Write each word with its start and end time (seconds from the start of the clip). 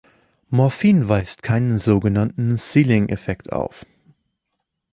Morphin 0.49 1.09
weist 1.09 1.43
keinen 1.43 1.77
sogenannten 1.77 2.57
Ceiling-Effekt 2.57 3.53
auf. 3.53 3.85